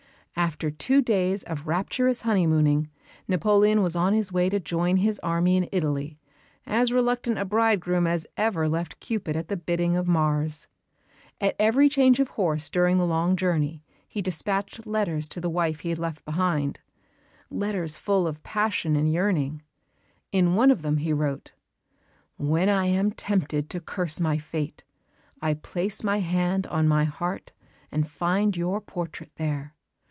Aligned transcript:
After 0.37 0.71
two 0.71 1.03
days 1.03 1.43
of 1.43 1.67
rapturous 1.67 2.21
honeymooning 2.21 2.89
Napoleon 3.27 3.83
was 3.83 3.95
on 3.95 4.13
his 4.13 4.33
way 4.33 4.49
to 4.49 4.59
join 4.59 4.97
his 4.97 5.19
army 5.19 5.55
in 5.55 5.69
Italy, 5.71 6.17
as 6.65 6.91
reluctant 6.91 7.37
a 7.37 7.45
bridegroom 7.45 8.07
as 8.07 8.25
ever 8.37 8.67
left 8.67 8.99
Cupid 8.99 9.35
at 9.35 9.49
the 9.49 9.55
bidding 9.57 9.95
of 9.95 10.07
Mars. 10.07 10.67
At 11.39 11.55
every 11.59 11.87
change 11.89 12.19
of 12.19 12.29
horses 12.29 12.71
during 12.71 12.97
the 12.97 13.05
long 13.05 13.35
journey 13.35 13.83
he 14.07 14.21
dispatched 14.21 14.87
letters 14.87 15.27
to 15.29 15.39
the 15.41 15.49
wife 15.49 15.81
he 15.81 15.89
had 15.89 15.99
left 15.99 16.25
behind 16.25 16.79
letters 17.51 17.99
full 17.99 18.25
of 18.25 18.41
passion 18.41 18.95
and 18.95 19.11
yearning. 19.13 19.61
In 20.31 20.55
one 20.55 20.71
of 20.71 20.81
them 20.81 20.97
he 20.97 21.13
wrote, 21.13 21.53
"When 22.37 22.67
I 22.67 22.85
am 22.87 23.11
tempted 23.11 23.69
to 23.69 23.79
curse 23.79 24.19
my 24.19 24.39
fate, 24.39 24.83
I 25.39 25.53
place 25.53 26.03
my 26.03 26.17
hand 26.17 26.65
on 26.67 26.87
my 26.87 27.03
heart 27.03 27.53
and 27.91 28.09
find 28.09 28.57
your 28.57 28.81
portrait 28.81 29.31
there. 29.35 29.75